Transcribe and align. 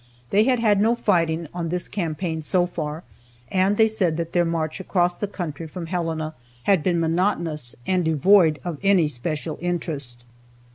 They 0.31 0.45
had 0.45 0.57
had 0.59 0.81
no 0.81 0.95
fighting 0.95 1.47
on 1.53 1.69
this 1.69 1.87
campaign, 1.87 2.41
so 2.41 2.65
far, 2.65 3.03
and 3.51 3.77
they 3.77 3.87
said 3.87 4.17
that 4.17 4.33
their 4.33 4.43
march 4.43 4.79
across 4.79 5.13
the 5.13 5.27
country 5.27 5.67
from 5.67 5.85
Helena 5.85 6.33
had 6.63 6.81
been 6.81 6.99
monotonous 6.99 7.75
and 7.85 8.03
devoid 8.03 8.57
of 8.65 8.79
any 8.81 9.07
special 9.07 9.59
interest. 9.61 10.23